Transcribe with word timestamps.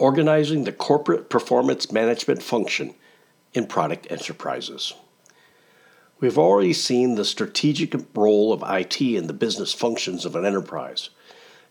organizing 0.00 0.64
the 0.64 0.72
corporate 0.72 1.28
performance 1.28 1.92
management 1.92 2.42
function 2.42 2.94
in 3.52 3.66
product 3.66 4.06
enterprises. 4.10 4.94
We've 6.20 6.38
already 6.38 6.72
seen 6.72 7.14
the 7.14 7.24
strategic 7.24 7.94
role 8.14 8.52
of 8.52 8.64
IT 8.66 9.00
in 9.00 9.26
the 9.26 9.34
business 9.34 9.74
functions 9.74 10.24
of 10.24 10.36
an 10.36 10.46
enterprise. 10.46 11.10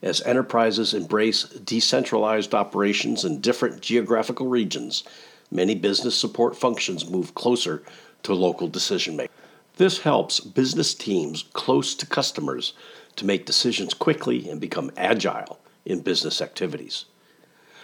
As 0.00 0.22
enterprises 0.22 0.94
embrace 0.94 1.42
decentralized 1.42 2.54
operations 2.54 3.24
in 3.24 3.40
different 3.40 3.80
geographical 3.80 4.46
regions, 4.46 5.02
many 5.50 5.74
business 5.74 6.16
support 6.16 6.56
functions 6.56 7.10
move 7.10 7.34
closer 7.34 7.82
to 8.22 8.32
local 8.32 8.68
decision 8.68 9.16
making. 9.16 9.34
This 9.76 9.98
helps 9.98 10.38
business 10.38 10.94
teams 10.94 11.44
close 11.52 11.96
to 11.96 12.06
customers 12.06 12.74
to 13.16 13.26
make 13.26 13.44
decisions 13.44 13.92
quickly 13.92 14.48
and 14.48 14.60
become 14.60 14.92
agile 14.96 15.58
in 15.84 16.00
business 16.00 16.40
activities. 16.40 17.06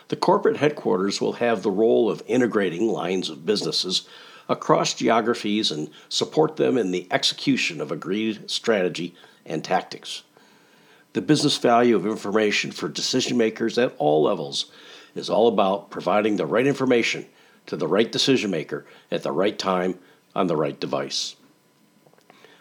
The 0.09 0.17
corporate 0.17 0.59
headquarters 0.59 1.21
will 1.21 1.35
have 1.35 1.63
the 1.63 1.71
role 1.71 2.09
of 2.09 2.23
integrating 2.27 2.89
lines 2.89 3.29
of 3.29 3.45
businesses 3.45 4.07
across 4.49 4.95
geographies 4.95 5.73
and 5.73 5.91
support 6.09 6.57
them 6.57 6.79
in 6.79 6.93
the 6.93 7.09
execution 7.11 7.81
of 7.81 7.91
agreed 7.91 8.49
strategy 8.49 9.15
and 9.45 9.65
tactics. 9.65 10.23
The 11.15 11.23
business 11.23 11.57
value 11.59 11.97
of 11.97 12.07
information 12.07 12.71
for 12.71 12.89
decision 12.89 13.37
makers 13.37 13.79
at 13.79 13.95
all 13.99 14.23
levels 14.23 14.71
is 15.15 15.31
all 15.31 15.49
about 15.49 15.91
providing 15.91 16.37
the 16.37 16.47
right 16.47 16.67
information 16.67 17.27
to 17.67 17.77
the 17.77 17.89
right 17.89 18.11
decision 18.13 18.51
maker 18.51 18.87
at 19.11 19.23
the 19.23 19.33
right 19.33 19.59
time 19.59 19.99
on 20.35 20.47
the 20.47 20.57
right 20.57 20.79
device. 20.79 21.35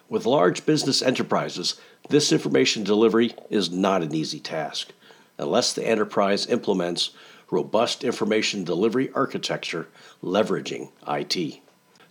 With 0.09 0.25
large 0.25 0.65
business 0.65 1.01
enterprises, 1.01 1.79
this 2.09 2.31
information 2.31 2.83
delivery 2.83 3.35
is 3.49 3.69
not 3.69 4.01
an 4.01 4.15
easy 4.15 4.39
task 4.39 4.93
unless 5.37 5.73
the 5.73 5.85
enterprise 5.85 6.47
implements 6.47 7.11
robust 7.55 8.03
information 8.03 8.65
delivery 8.65 9.09
architecture 9.15 9.87
leveraging 10.21 10.91
IT. 11.07 11.61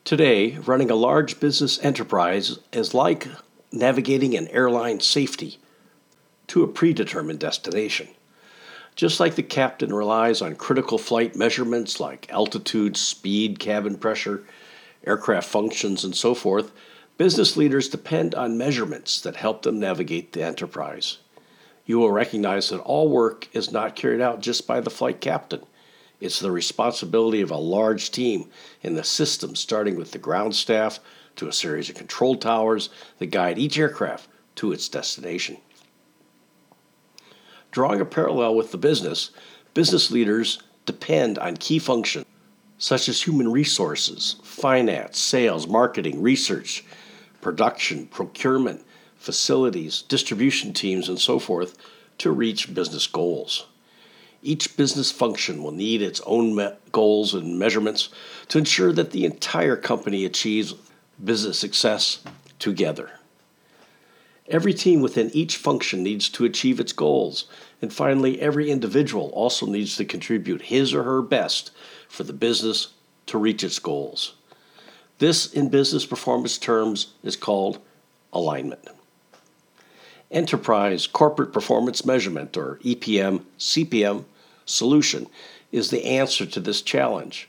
Today, 0.02 0.56
running 0.64 0.90
a 0.90 0.94
large 0.94 1.38
business 1.38 1.78
enterprise 1.84 2.58
is 2.72 2.94
like 2.94 3.28
navigating 3.70 4.34
an 4.34 4.48
airline 4.48 5.00
safety 5.00 5.58
to 6.46 6.62
a 6.62 6.68
predetermined 6.68 7.40
destination. 7.40 8.08
Just 8.96 9.20
like 9.20 9.34
the 9.34 9.42
captain 9.42 9.92
relies 9.92 10.40
on 10.40 10.56
critical 10.56 10.96
flight 10.96 11.36
measurements 11.36 12.00
like 12.00 12.32
altitude, 12.32 12.96
speed, 12.96 13.58
cabin 13.58 13.96
pressure, 13.96 14.44
aircraft 15.06 15.46
functions, 15.46 16.04
and 16.04 16.16
so 16.16 16.34
forth, 16.34 16.72
business 17.18 17.54
leaders 17.54 17.90
depend 17.90 18.34
on 18.34 18.56
measurements 18.56 19.20
that 19.20 19.36
help 19.36 19.60
them 19.60 19.78
navigate 19.78 20.32
the 20.32 20.42
enterprise 20.42 21.18
you 21.86 21.98
will 21.98 22.10
recognize 22.10 22.70
that 22.70 22.80
all 22.80 23.08
work 23.08 23.48
is 23.52 23.72
not 23.72 23.96
carried 23.96 24.20
out 24.20 24.40
just 24.40 24.66
by 24.66 24.80
the 24.80 24.90
flight 24.90 25.20
captain. 25.20 25.62
It's 26.20 26.40
the 26.40 26.50
responsibility 26.50 27.40
of 27.40 27.50
a 27.50 27.56
large 27.56 28.10
team 28.10 28.48
in 28.82 28.94
the 28.94 29.04
system, 29.04 29.54
starting 29.54 29.96
with 29.96 30.12
the 30.12 30.18
ground 30.18 30.54
staff 30.54 31.00
to 31.36 31.48
a 31.48 31.52
series 31.52 31.90
of 31.90 31.96
control 31.96 32.36
towers 32.36 32.88
that 33.18 33.26
guide 33.26 33.58
each 33.58 33.78
aircraft 33.78 34.28
to 34.56 34.72
its 34.72 34.88
destination. 34.88 35.58
Drawing 37.70 38.00
a 38.00 38.04
parallel 38.04 38.54
with 38.54 38.70
the 38.70 38.78
business, 38.78 39.30
business 39.74 40.10
leaders 40.10 40.62
depend 40.86 41.38
on 41.38 41.56
key 41.56 41.78
functions 41.78 42.24
such 42.78 43.08
as 43.08 43.22
human 43.22 43.50
resources, 43.50 44.36
finance, 44.42 45.18
sales, 45.18 45.66
marketing, 45.66 46.20
research, 46.20 46.84
production, 47.40 48.06
procurement, 48.06 48.84
facilities, 49.24 50.02
distribution 50.02 50.74
teams, 50.74 51.08
and 51.08 51.18
so 51.18 51.38
forth 51.38 51.78
to 52.18 52.30
reach 52.30 52.74
business 52.74 53.06
goals. 53.06 53.66
Each 54.42 54.76
business 54.76 55.10
function 55.10 55.62
will 55.62 55.72
need 55.72 56.02
its 56.02 56.20
own 56.26 56.54
me- 56.54 56.74
goals 56.92 57.32
and 57.32 57.58
measurements 57.58 58.10
to 58.48 58.58
ensure 58.58 58.92
that 58.92 59.12
the 59.12 59.24
entire 59.24 59.76
company 59.76 60.26
achieves 60.26 60.74
business 61.24 61.58
success 61.58 62.22
together. 62.58 63.12
Every 64.46 64.74
team 64.74 65.00
within 65.00 65.30
each 65.32 65.56
function 65.56 66.02
needs 66.02 66.28
to 66.28 66.44
achieve 66.44 66.78
its 66.78 66.92
goals, 66.92 67.46
and 67.80 67.90
finally, 67.90 68.38
every 68.38 68.70
individual 68.70 69.30
also 69.30 69.64
needs 69.64 69.96
to 69.96 70.04
contribute 70.04 70.62
his 70.62 70.92
or 70.92 71.04
her 71.04 71.22
best 71.22 71.70
for 72.08 72.24
the 72.24 72.34
business 72.34 72.88
to 73.26 73.38
reach 73.38 73.64
its 73.64 73.78
goals. 73.78 74.34
This, 75.18 75.50
in 75.50 75.70
business 75.70 76.04
performance 76.04 76.58
terms, 76.58 77.14
is 77.22 77.36
called 77.36 77.78
alignment. 78.34 78.86
Enterprise 80.30 81.06
Corporate 81.06 81.52
Performance 81.52 82.04
Measurement, 82.04 82.56
or 82.56 82.78
EPM 82.84 83.42
CPM, 83.58 84.24
solution 84.66 85.26
is 85.70 85.90
the 85.90 86.04
answer 86.04 86.46
to 86.46 86.60
this 86.60 86.82
challenge. 86.82 87.48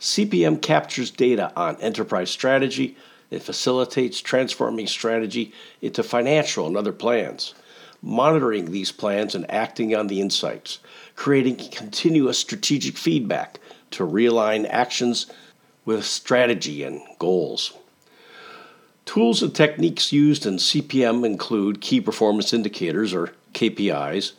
CPM 0.00 0.60
captures 0.62 1.10
data 1.10 1.52
on 1.56 1.76
enterprise 1.80 2.30
strategy. 2.30 2.96
It 3.30 3.42
facilitates 3.42 4.20
transforming 4.20 4.86
strategy 4.86 5.52
into 5.82 6.02
financial 6.02 6.66
and 6.66 6.76
other 6.76 6.92
plans, 6.92 7.54
monitoring 8.00 8.70
these 8.70 8.92
plans 8.92 9.34
and 9.34 9.50
acting 9.50 9.94
on 9.94 10.06
the 10.06 10.20
insights, 10.20 10.78
creating 11.16 11.56
continuous 11.56 12.38
strategic 12.38 12.96
feedback 12.96 13.58
to 13.90 14.06
realign 14.06 14.66
actions 14.68 15.26
with 15.84 16.04
strategy 16.04 16.82
and 16.84 17.00
goals. 17.18 17.72
Tools 19.08 19.42
and 19.42 19.54
techniques 19.54 20.12
used 20.12 20.44
in 20.44 20.56
CPM 20.56 21.24
include 21.24 21.80
key 21.80 21.98
performance 21.98 22.52
indicators 22.52 23.14
or 23.14 23.32
KPIs, 23.54 24.32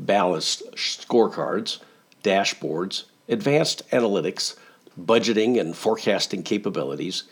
balanced 0.00 0.64
scorecards, 0.72 1.78
dashboards, 2.24 3.04
advanced 3.28 3.88
analytics, 3.90 4.56
budgeting 5.00 5.60
and 5.60 5.76
forecasting 5.76 6.42
capabilities, 6.42 7.22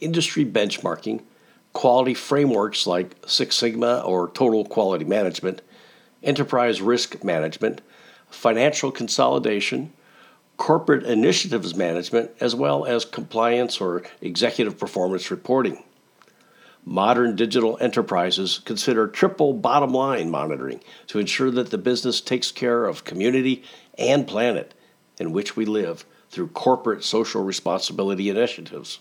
industry 0.00 0.44
benchmarking, 0.44 1.22
quality 1.72 2.14
frameworks 2.14 2.84
like 2.84 3.14
Six 3.28 3.54
Sigma 3.54 4.00
or 4.00 4.28
Total 4.30 4.64
Quality 4.64 5.04
Management, 5.04 5.62
enterprise 6.20 6.82
risk 6.82 7.22
management, 7.22 7.80
financial 8.28 8.90
consolidation, 8.90 9.92
corporate 10.56 11.04
initiatives 11.04 11.76
management, 11.76 12.32
as 12.40 12.56
well 12.56 12.86
as 12.86 13.04
compliance 13.04 13.80
or 13.80 14.02
executive 14.20 14.76
performance 14.76 15.30
reporting. 15.30 15.84
Modern 16.84 17.36
digital 17.36 17.76
enterprises 17.80 18.60
consider 18.64 19.06
triple 19.06 19.52
bottom 19.52 19.92
line 19.92 20.30
monitoring 20.30 20.80
to 21.08 21.18
ensure 21.18 21.50
that 21.50 21.70
the 21.70 21.78
business 21.78 22.20
takes 22.20 22.50
care 22.50 22.86
of 22.86 23.04
community 23.04 23.62
and 23.98 24.26
planet 24.26 24.72
in 25.18 25.32
which 25.32 25.56
we 25.56 25.66
live 25.66 26.06
through 26.30 26.48
corporate 26.48 27.04
social 27.04 27.44
responsibility 27.44 28.30
initiatives. 28.30 29.00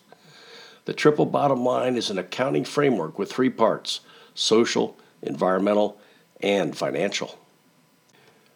The 0.85 0.93
triple 0.93 1.25
bottom 1.25 1.63
line 1.63 1.95
is 1.95 2.09
an 2.09 2.17
accounting 2.17 2.65
framework 2.65 3.17
with 3.17 3.31
three 3.31 3.49
parts 3.49 4.01
social, 4.33 4.97
environmental, 5.21 5.99
and 6.41 6.77
financial. 6.77 7.37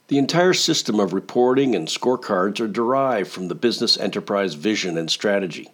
The 0.07 0.17
entire 0.17 0.53
system 0.53 0.99
of 0.99 1.13
reporting 1.13 1.75
and 1.75 1.87
scorecards 1.87 2.59
are 2.59 2.67
derived 2.67 3.31
from 3.31 3.47
the 3.47 3.55
business 3.55 3.97
enterprise 3.97 4.53
vision 4.53 4.97
and 4.97 5.09
strategy 5.09 5.69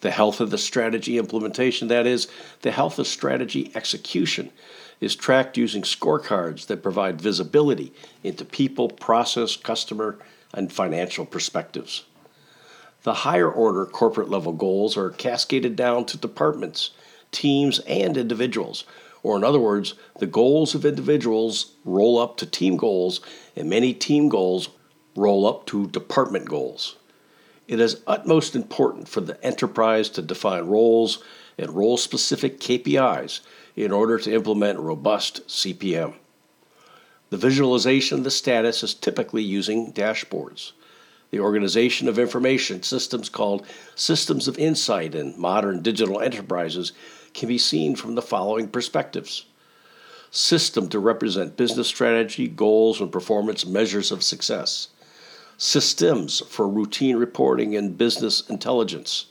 the 0.00 0.10
health 0.10 0.40
of 0.40 0.50
the 0.50 0.58
strategy 0.58 1.18
implementation, 1.18 1.88
that 1.88 2.06
is, 2.06 2.28
the 2.62 2.70
health 2.70 2.98
of 2.98 3.06
strategy 3.06 3.72
execution, 3.74 4.50
is 5.00 5.16
tracked 5.16 5.56
using 5.56 5.82
scorecards 5.82 6.66
that 6.66 6.82
provide 6.82 7.20
visibility 7.20 7.92
into 8.22 8.44
people, 8.44 8.88
process, 8.88 9.56
customer, 9.56 10.18
and 10.54 10.72
financial 10.72 11.26
perspectives. 11.26 12.04
The 13.02 13.14
higher 13.14 13.50
order 13.50 13.86
corporate 13.86 14.30
level 14.30 14.52
goals 14.52 14.96
are 14.96 15.10
cascaded 15.10 15.76
down 15.76 16.06
to 16.06 16.16
departments, 16.16 16.90
teams, 17.30 17.78
and 17.80 18.16
individuals. 18.16 18.84
Or, 19.22 19.36
in 19.36 19.44
other 19.44 19.60
words, 19.60 19.94
the 20.18 20.26
goals 20.26 20.74
of 20.74 20.84
individuals 20.84 21.72
roll 21.84 22.18
up 22.18 22.36
to 22.38 22.46
team 22.46 22.76
goals, 22.76 23.20
and 23.54 23.68
many 23.68 23.92
team 23.92 24.28
goals 24.28 24.70
roll 25.14 25.46
up 25.46 25.66
to 25.66 25.88
department 25.88 26.46
goals. 26.48 26.96
It 27.68 27.80
is 27.80 28.00
utmost 28.06 28.54
important 28.54 29.08
for 29.08 29.20
the 29.20 29.42
enterprise 29.44 30.08
to 30.10 30.22
define 30.22 30.66
roles 30.66 31.22
and 31.58 31.70
role 31.70 31.96
specific 31.96 32.60
KPIs 32.60 33.40
in 33.74 33.90
order 33.90 34.18
to 34.18 34.32
implement 34.32 34.78
robust 34.78 35.46
CPM. 35.48 36.14
The 37.30 37.36
visualization 37.36 38.18
of 38.18 38.24
the 38.24 38.30
status 38.30 38.84
is 38.84 38.94
typically 38.94 39.42
using 39.42 39.92
dashboards. 39.92 40.72
The 41.30 41.40
organization 41.40 42.08
of 42.08 42.20
information 42.20 42.84
systems 42.84 43.28
called 43.28 43.66
systems 43.96 44.46
of 44.46 44.58
insight 44.58 45.14
in 45.16 45.38
modern 45.38 45.82
digital 45.82 46.20
enterprises 46.20 46.92
can 47.34 47.48
be 47.48 47.58
seen 47.58 47.96
from 47.96 48.14
the 48.14 48.22
following 48.22 48.68
perspectives 48.68 49.44
system 50.30 50.88
to 50.88 50.98
represent 50.98 51.56
business 51.56 51.88
strategy, 51.88 52.46
goals, 52.46 53.00
and 53.00 53.10
performance 53.10 53.64
measures 53.64 54.12
of 54.12 54.22
success 54.22 54.88
systems 55.58 56.40
for 56.48 56.68
routine 56.68 57.16
reporting 57.16 57.76
and 57.76 57.96
business 57.96 58.48
intelligence, 58.48 59.26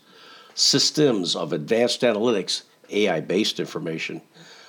systems 0.53 1.35
of 1.35 1.53
advanced 1.53 2.01
analytics, 2.01 2.63
AI 2.89 3.19
based 3.19 3.59
information, 3.59 4.21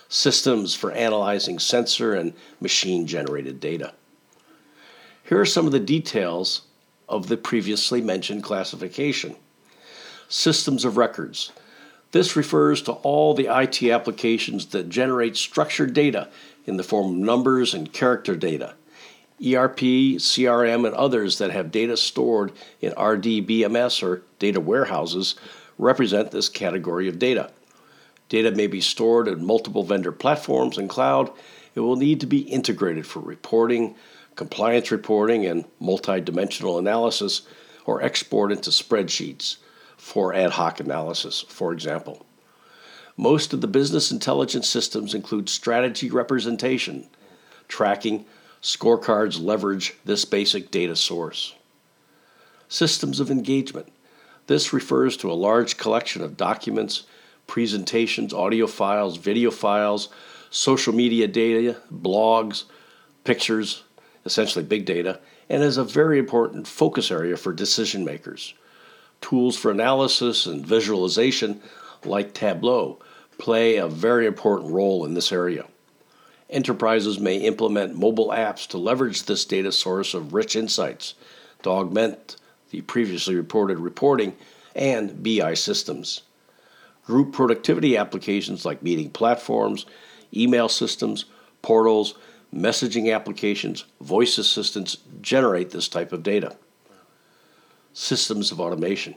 systems 0.08 0.74
for 0.74 0.92
analyzing 0.92 1.58
sensor 1.58 2.14
and 2.14 2.32
machine 2.60 3.06
generated 3.06 3.60
data. 3.60 3.92
Here 5.24 5.40
are 5.40 5.46
some 5.46 5.66
of 5.66 5.72
the 5.72 5.80
details 5.80 6.62
of 7.08 7.28
the 7.28 7.36
previously 7.36 8.00
mentioned 8.00 8.42
classification. 8.42 9.36
Systems 10.28 10.84
of 10.84 10.96
records. 10.96 11.52
This 12.12 12.36
refers 12.36 12.82
to 12.82 12.92
all 12.92 13.34
the 13.34 13.48
IT 13.48 13.82
applications 13.90 14.66
that 14.66 14.88
generate 14.88 15.36
structured 15.36 15.92
data 15.92 16.28
in 16.64 16.76
the 16.76 16.82
form 16.82 17.12
of 17.12 17.16
numbers 17.16 17.74
and 17.74 17.92
character 17.92 18.36
data. 18.36 18.74
ERP, 19.40 19.80
CRM, 20.18 20.86
and 20.86 20.94
others 20.94 21.38
that 21.38 21.50
have 21.50 21.70
data 21.70 21.96
stored 21.96 22.52
in 22.80 22.92
RDBMS 22.92 24.02
or 24.02 24.22
data 24.38 24.60
warehouses 24.60 25.34
represent 25.78 26.30
this 26.30 26.48
category 26.48 27.08
of 27.08 27.18
data. 27.18 27.50
Data 28.28 28.50
may 28.50 28.66
be 28.66 28.80
stored 28.80 29.28
in 29.28 29.44
multiple 29.44 29.82
vendor 29.82 30.12
platforms 30.12 30.78
and 30.78 30.88
cloud. 30.88 31.30
It 31.74 31.80
will 31.80 31.96
need 31.96 32.20
to 32.20 32.26
be 32.26 32.40
integrated 32.40 33.06
for 33.06 33.20
reporting, 33.20 33.94
compliance 34.34 34.90
reporting, 34.90 35.44
and 35.44 35.64
multidimensional 35.80 36.78
analysis, 36.78 37.42
or 37.84 38.02
export 38.02 38.50
into 38.50 38.70
spreadsheets 38.70 39.56
for 39.96 40.34
ad 40.34 40.52
hoc 40.52 40.80
analysis, 40.80 41.42
for 41.48 41.72
example. 41.72 42.24
Most 43.16 43.52
of 43.52 43.60
the 43.60 43.68
business 43.68 44.10
intelligence 44.10 44.68
systems 44.68 45.14
include 45.14 45.48
strategy 45.48 46.10
representation, 46.10 47.06
tracking, 47.68 48.24
Scorecards 48.62 49.40
leverage 49.40 49.94
this 50.04 50.24
basic 50.24 50.70
data 50.70 50.96
source. 50.96 51.54
Systems 52.68 53.20
of 53.20 53.30
engagement. 53.30 53.92
This 54.46 54.72
refers 54.72 55.16
to 55.18 55.30
a 55.30 55.34
large 55.34 55.76
collection 55.76 56.22
of 56.22 56.36
documents, 56.36 57.04
presentations, 57.46 58.32
audio 58.32 58.66
files, 58.66 59.16
video 59.16 59.50
files, 59.50 60.08
social 60.50 60.94
media 60.94 61.28
data, 61.28 61.80
blogs, 61.92 62.64
pictures, 63.24 63.82
essentially 64.24 64.64
big 64.64 64.84
data, 64.84 65.20
and 65.48 65.62
is 65.62 65.76
a 65.76 65.84
very 65.84 66.18
important 66.18 66.66
focus 66.66 67.10
area 67.10 67.36
for 67.36 67.52
decision 67.52 68.04
makers. 68.04 68.54
Tools 69.20 69.56
for 69.56 69.70
analysis 69.70 70.46
and 70.46 70.66
visualization, 70.66 71.60
like 72.04 72.34
Tableau, 72.34 72.98
play 73.38 73.76
a 73.76 73.88
very 73.88 74.26
important 74.26 74.72
role 74.72 75.04
in 75.04 75.14
this 75.14 75.32
area. 75.32 75.66
Enterprises 76.48 77.18
may 77.18 77.38
implement 77.38 77.98
mobile 77.98 78.28
apps 78.28 78.66
to 78.68 78.78
leverage 78.78 79.24
this 79.24 79.44
data 79.44 79.72
source 79.72 80.14
of 80.14 80.32
rich 80.32 80.54
insights 80.54 81.14
to 81.62 81.70
augment 81.70 82.36
the 82.70 82.80
previously 82.82 83.34
reported 83.34 83.78
reporting 83.78 84.36
and 84.74 85.22
BI 85.22 85.54
systems. 85.54 86.22
Group 87.04 87.32
productivity 87.32 87.96
applications 87.96 88.64
like 88.64 88.82
meeting 88.82 89.10
platforms, 89.10 89.86
email 90.34 90.68
systems, 90.68 91.24
portals, 91.62 92.14
messaging 92.54 93.12
applications, 93.14 93.84
voice 94.00 94.38
assistants 94.38 94.98
generate 95.20 95.70
this 95.70 95.88
type 95.88 96.12
of 96.12 96.22
data. 96.22 96.56
Systems 97.92 98.52
of 98.52 98.60
automation. 98.60 99.14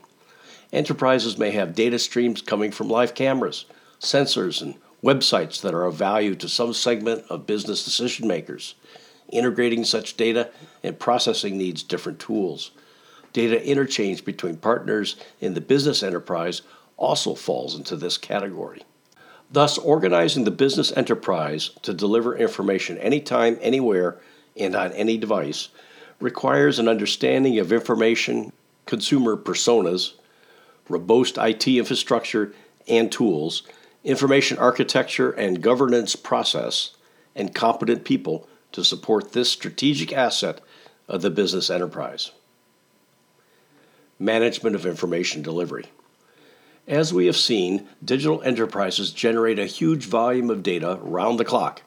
Enterprises 0.71 1.37
may 1.37 1.51
have 1.51 1.75
data 1.75 1.99
streams 1.99 2.41
coming 2.41 2.71
from 2.71 2.89
live 2.89 3.13
cameras, 3.13 3.65
sensors, 3.99 4.61
and 4.61 4.75
websites 5.03 5.61
that 5.61 5.73
are 5.73 5.85
of 5.85 5.95
value 5.95 6.35
to 6.35 6.49
some 6.49 6.73
segment 6.73 7.23
of 7.29 7.45
business 7.45 7.83
decision 7.83 8.27
makers. 8.27 8.75
Integrating 9.29 9.83
such 9.83 10.17
data 10.17 10.49
and 10.83 10.99
processing 10.99 11.57
needs 11.57 11.83
different 11.83 12.19
tools. 12.19 12.71
Data 13.31 13.63
interchange 13.63 14.25
between 14.25 14.57
partners 14.57 15.15
in 15.39 15.53
the 15.53 15.61
business 15.61 16.01
enterprise 16.01 16.61
also 16.97 17.35
falls 17.35 17.75
into 17.75 17.95
this 17.95 18.17
category. 18.17 18.83
Thus, 19.51 19.77
organizing 19.77 20.43
the 20.43 20.51
business 20.51 20.91
enterprise 20.95 21.71
to 21.81 21.93
deliver 21.93 22.37
information 22.37 22.97
anytime, 22.97 23.57
anywhere, 23.61 24.19
and 24.57 24.75
on 24.75 24.91
any 24.93 25.17
device 25.17 25.69
requires 26.19 26.77
an 26.77 26.87
understanding 26.87 27.57
of 27.59 27.71
information 27.71 28.51
consumer 28.85 29.37
personas, 29.37 30.13
robust 30.87 31.37
IT 31.37 31.67
infrastructure 31.67 32.53
and 32.87 33.11
tools, 33.11 33.63
information 34.09 34.57
architecture 34.57 35.29
and 35.29 35.61
governance 35.61 36.15
process, 36.15 36.95
and 37.35 37.53
competent 37.53 38.03
people 38.03 38.49
to 38.71 38.83
support 38.83 39.33
this 39.33 39.51
strategic 39.51 40.11
asset 40.11 40.61
of 41.07 41.21
the 41.21 41.29
business 41.29 41.69
enterprise. 41.69 42.31
Management 44.17 44.75
of 44.75 44.87
information 44.87 45.43
delivery. 45.43 45.85
As 46.87 47.13
we 47.13 47.27
have 47.27 47.37
seen, 47.37 47.87
digital 48.03 48.41
enterprises 48.41 49.11
generate 49.11 49.59
a 49.59 49.67
huge 49.67 50.05
volume 50.05 50.49
of 50.49 50.63
data 50.63 50.97
round 51.03 51.39
the 51.39 51.45
clock, 51.45 51.83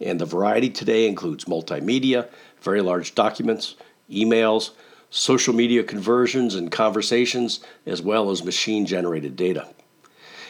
and 0.00 0.18
the 0.18 0.24
variety 0.24 0.70
today 0.70 1.06
includes 1.06 1.44
multimedia, 1.44 2.30
very 2.62 2.80
large 2.80 3.14
documents, 3.14 3.76
emails, 4.10 4.70
social 5.10 5.54
media 5.54 5.84
conversions 5.84 6.54
and 6.54 6.72
conversations, 6.72 7.60
as 7.84 8.00
well 8.00 8.30
as 8.30 8.42
machine 8.42 8.86
generated 8.86 9.36
data. 9.36 9.68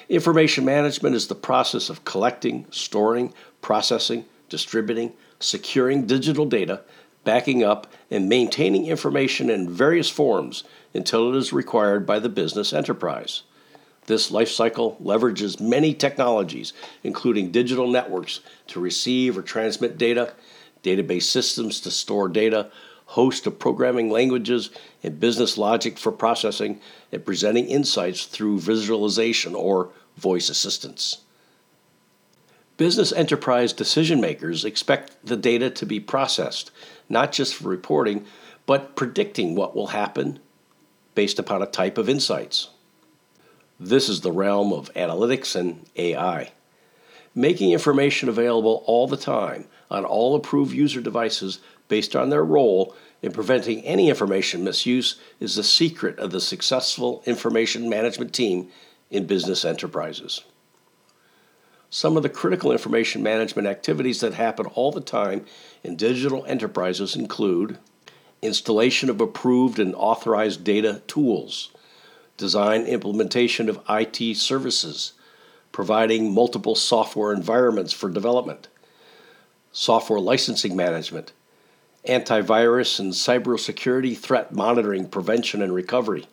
Information 0.09 0.65
management 0.65 1.17
is 1.17 1.27
the 1.27 1.35
process 1.35 1.91
of 1.91 2.05
collecting, 2.05 2.67
storing, 2.71 3.35
processing, 3.61 4.25
distributing, 4.49 5.13
securing 5.41 6.07
digital 6.07 6.47
data, 6.47 6.83
backing 7.25 7.65
up, 7.65 7.89
and 8.09 8.29
maintaining 8.29 8.87
information 8.87 9.51
in 9.51 9.69
various 9.69 10.09
forms 10.09 10.63
until 10.95 11.29
it 11.29 11.37
is 11.37 11.53
required 11.53 12.07
by 12.07 12.21
the 12.21 12.29
business 12.29 12.73
enterprise. 12.73 13.43
This 14.07 14.31
lifecycle 14.31 15.03
leverages 15.03 15.61
many 15.61 15.93
technologies, 15.93 16.73
including 17.03 17.51
digital 17.51 17.89
networks 17.89 18.39
to 18.69 18.79
receive 18.79 19.37
or 19.37 19.43
transmit 19.43 19.99
data, 19.99 20.35
database 20.85 21.25
systems 21.25 21.81
to 21.81 21.91
store 21.91 22.29
data, 22.29 22.71
host 23.07 23.47
of 23.47 23.59
programming 23.59 24.11
languages, 24.11 24.71
and 25.03 25.21
business 25.21 25.57
logic 25.57 25.97
for 25.99 26.13
processing 26.13 26.81
and 27.13 27.25
presenting 27.25 27.67
insights 27.67 28.27
through 28.27 28.61
visualization 28.61 29.55
or 29.55 29.91
voice 30.17 30.49
assistance. 30.49 31.19
Business 32.77 33.13
enterprise 33.13 33.73
decision 33.73 34.21
makers 34.21 34.65
expect 34.65 35.25
the 35.25 35.37
data 35.37 35.71
to 35.71 35.87
be 35.87 35.99
processed, 35.99 36.71
not 37.09 37.33
just 37.33 37.55
for 37.55 37.69
reporting, 37.69 38.27
but 38.67 38.97
predicting 38.97 39.55
what 39.55 39.75
will 39.75 39.89
happen 39.89 40.39
based 41.15 41.39
upon 41.39 41.63
a 41.63 41.67
type 41.67 41.97
of 41.97 42.09
insights. 42.09 42.69
This 43.81 44.09
is 44.09 44.21
the 44.21 44.33
realm 44.33 44.73
of 44.73 44.93
analytics 44.95 45.55
and 45.55 45.87
AI. 45.97 46.53
Making 47.35 47.73
information 47.73 48.29
available 48.29 48.83
all 48.87 49.07
the 49.07 49.17
time 49.17 49.67
on 49.91 50.05
all 50.05 50.35
approved 50.35 50.75
user 50.75 51.01
devices 51.01 51.61
based 51.89 52.17
on 52.17 52.31
their 52.31 52.45
role 52.45 52.95
in 53.23 53.33
preventing 53.33 53.85
any 53.85 54.09
information 54.09 54.65
misuse 54.65 55.17
is 55.41 55.57
the 55.57 55.65
secret 55.65 56.19
of 56.19 56.31
the 56.31 56.41
successful 56.41 57.23
information 57.27 57.89
management 57.89 58.33
team 58.33 58.69
in 59.11 59.27
business 59.27 59.65
enterprises. 59.65 60.45
Some 61.91 62.17
of 62.17 62.23
the 62.23 62.29
critical 62.29 62.73
information 62.73 63.23
management 63.23 63.69
activities 63.69 64.21
that 64.21 64.35
happen 64.35 64.67
all 64.67 64.93
the 64.93 65.01
time 65.01 65.47
in 65.85 65.97
digital 65.97 66.45
enterprises 66.47 67.15
include 67.15 67.79
installation 68.43 69.09
of 69.09 69.21
approved 69.21 69.79
and 69.79 69.95
authorized 69.95 70.65
data 70.65 71.03
tools, 71.07 71.71
design 72.37 72.83
implementation 72.83 73.69
of 73.69 73.81
IT 73.89 74.37
services, 74.37 75.13
providing 75.73 76.33
multiple 76.33 76.75
software 76.75 77.33
environments 77.33 77.93
for 77.93 78.11
development, 78.11 78.69
software 79.73 80.21
licensing 80.21 80.77
management, 80.77 81.33
antivirus 82.07 83.01
and 83.01 83.13
cybersecurity 83.13 84.17
threat 84.17 84.53
monitoring, 84.53 85.09
prevention 85.09 85.63
and 85.63 85.75
recovery, 85.75 86.27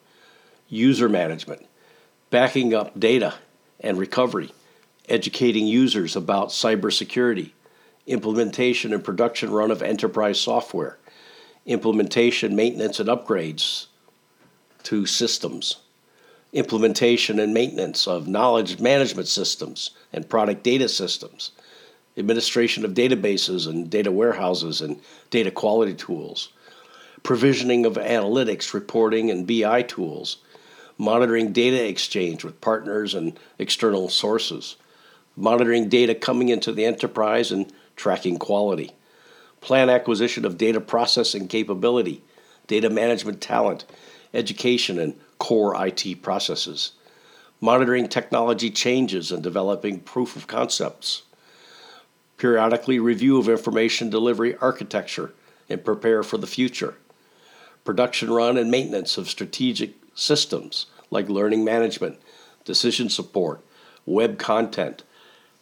user 0.70 1.10
management, 1.10 1.65
backing 2.30 2.74
up 2.74 3.00
data 3.00 3.36
and 3.80 3.98
recovery, 3.98 4.51
educating 5.10 5.68
users 5.68 6.15
about 6.15 6.50
cybersecurity, 6.50 7.51
implementation 8.08 8.94
and 8.94 9.03
production 9.03 9.51
run 9.51 9.72
of 9.72 9.82
enterprise 9.82 10.39
software, 10.39 10.98
implementation, 11.65 12.56
maintenance, 12.56 13.00
and 13.00 13.10
upgrades 13.10 13.88
to 14.84 15.06
systems, 15.06 15.77
implementation 16.51 17.39
and 17.39 17.53
maintenance 17.53 18.08
of 18.08 18.27
knowledge 18.27 18.80
management 18.80 19.27
systems 19.27 19.92
and 20.12 20.30
product 20.30 20.63
data 20.63 20.88
systems 20.88 21.51
administration 22.17 22.86
of 22.86 22.93
databases 22.93 23.67
and 23.67 23.89
data 23.89 24.12
warehouses 24.12 24.82
and 24.82 25.00
data 25.29 25.51
quality 25.51 25.93
tools, 25.93 26.50
provisioning 27.24 27.86
of 27.86 27.93
analytics, 27.93 28.74
reporting, 28.74 29.32
and 29.32 29.48
BI 29.48 29.82
tools, 29.84 30.38
monitoring 30.98 31.51
data 31.51 31.88
exchange 31.88 32.43
with 32.43 32.62
partners 32.62 33.13
and 33.13 33.39
external 33.58 34.10
sources, 34.10 34.75
monitoring 35.36 35.89
data 35.89 36.13
coming 36.13 36.50
into 36.50 36.72
the 36.72 36.86
enterprise 36.86 37.51
and 37.51 37.72
tracking 37.96 38.38
quality, 38.38 38.91
plan 39.62 39.89
acquisition 39.89 40.46
of 40.46 40.58
data 40.58 40.79
processing 40.79 41.48
capability, 41.48 42.22
data 42.67 42.89
management 42.89 43.41
talent, 43.41 43.86
education, 44.34 45.00
and 45.00 45.20
core 45.39 45.75
IT 45.86 46.22
processes, 46.22 46.91
monitoring 47.60 48.08
technology 48.08 48.70
changes 48.70 49.32
and 49.32 49.41
developing 49.41 50.00
proof 50.00 50.36
of 50.36 50.48
concepts 50.48 51.24
periodically 52.37 52.99
review 52.99 53.37
of 53.37 53.49
information 53.49 54.09
delivery 54.09 54.55
architecture 54.57 55.33
and 55.69 55.83
prepare 55.83 56.23
for 56.23 56.37
the 56.37 56.47
future, 56.47 56.95
production 57.83 58.31
run 58.31 58.57
and 58.57 58.69
maintenance 58.69 59.17
of 59.17 59.29
strategic 59.29 59.93
systems 60.15 60.87
like 61.09 61.29
learning 61.29 61.63
management, 61.63 62.19
decision 62.65 63.09
support, 63.09 63.63
web 64.05 64.37
content, 64.37 65.03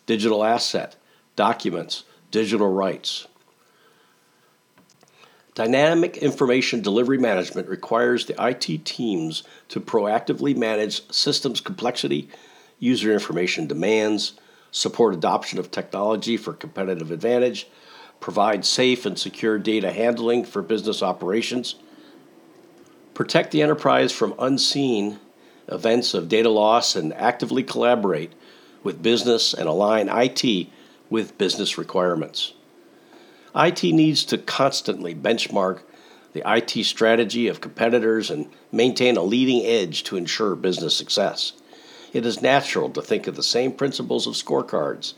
digital 0.05 0.43
asset, 0.43 0.95
documents, 1.35 2.03
digital 2.31 2.71
rights. 2.71 3.27
Dynamic 5.53 6.17
information 6.17 6.81
delivery 6.81 7.17
management 7.17 7.67
requires 7.67 8.25
the 8.25 8.35
IT 8.39 8.85
teams 8.85 9.43
to 9.67 9.81
proactively 9.81 10.55
manage 10.55 11.09
systems 11.11 11.59
complexity, 11.59 12.29
user 12.79 13.11
information 13.11 13.67
demands, 13.67 14.33
support 14.71 15.13
adoption 15.13 15.59
of 15.59 15.69
technology 15.69 16.37
for 16.37 16.53
competitive 16.53 17.11
advantage, 17.11 17.67
provide 18.19 18.65
safe 18.65 19.05
and 19.05 19.19
secure 19.19 19.59
data 19.59 19.91
handling 19.91 20.45
for 20.45 20.61
business 20.61 21.03
operations, 21.03 21.75
protect 23.13 23.51
the 23.51 23.61
enterprise 23.61 24.11
from 24.11 24.33
unseen 24.39 25.19
events 25.67 26.13
of 26.13 26.29
data 26.29 26.49
loss, 26.49 26.95
and 26.95 27.13
actively 27.13 27.63
collaborate 27.63 28.33
with 28.83 29.03
business 29.03 29.53
and 29.53 29.67
align 29.67 30.09
IT 30.09 30.67
with 31.09 31.37
business 31.37 31.77
requirements. 31.77 32.53
IT 33.55 33.83
needs 33.83 34.23
to 34.25 34.37
constantly 34.37 35.13
benchmark 35.13 35.81
the 36.33 36.43
IT 36.45 36.85
strategy 36.85 37.47
of 37.47 37.61
competitors 37.61 38.29
and 38.31 38.49
maintain 38.71 39.17
a 39.17 39.21
leading 39.23 39.65
edge 39.65 40.03
to 40.03 40.15
ensure 40.15 40.55
business 40.55 40.95
success. 40.95 41.53
It 42.13 42.25
is 42.25 42.41
natural 42.41 42.89
to 42.89 43.01
think 43.01 43.27
of 43.27 43.35
the 43.35 43.43
same 43.43 43.71
principles 43.71 44.27
of 44.27 44.33
scorecards, 44.33 45.13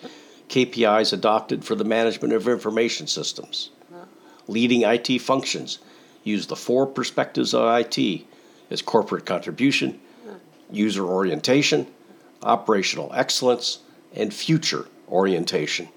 KPIs 0.50 1.14
adopted 1.14 1.66
for 1.66 1.76
the 1.76 1.84
management 1.84 2.34
of 2.34 2.48
information 2.48 3.08
systems. 3.08 3.72
Leading 4.48 4.84
IT 4.84 5.20
functions 5.20 5.80
use 6.24 6.48
the 6.48 6.56
four 6.56 6.86
perspectives 6.86 7.54
of 7.54 7.68
IT 7.80 8.26
as 8.70 8.82
corporate 8.82 9.26
contribution, 9.26 10.00
user 10.72 11.06
orientation, 11.06 11.88
operational 12.44 13.12
excellence, 13.14 13.80
and 14.14 14.34
future 14.34 14.86
orientation. 15.10 15.90